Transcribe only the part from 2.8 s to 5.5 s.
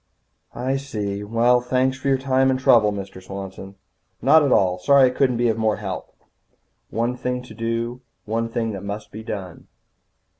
Mr. Swanson." "Not at all. Sorry I couldn't be